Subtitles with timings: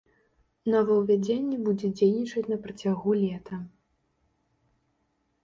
[0.75, 3.61] Новаўвядзенне будзе дзейнічаць на працягу лета.